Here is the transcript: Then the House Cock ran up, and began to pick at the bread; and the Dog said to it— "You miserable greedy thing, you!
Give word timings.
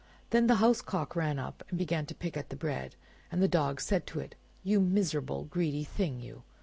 Then 0.31 0.47
the 0.47 0.55
House 0.55 0.81
Cock 0.81 1.15
ran 1.15 1.37
up, 1.37 1.63
and 1.69 1.77
began 1.77 2.07
to 2.07 2.15
pick 2.15 2.35
at 2.35 2.49
the 2.49 2.55
bread; 2.55 2.95
and 3.31 3.39
the 3.39 3.47
Dog 3.47 3.79
said 3.79 4.07
to 4.07 4.19
it— 4.19 4.33
"You 4.63 4.79
miserable 4.79 5.43
greedy 5.43 5.83
thing, 5.83 6.19
you! 6.19 6.41